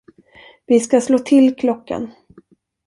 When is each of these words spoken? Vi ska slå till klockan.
Vi 0.65 0.79
ska 0.79 1.01
slå 1.01 1.19
till 1.19 1.55
klockan. 1.55 2.11